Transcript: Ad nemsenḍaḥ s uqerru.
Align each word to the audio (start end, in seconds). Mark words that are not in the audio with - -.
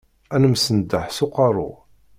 Ad 0.35 0.39
nemsenḍaḥ 0.41 1.07
s 1.15 1.19
uqerru. 1.25 1.71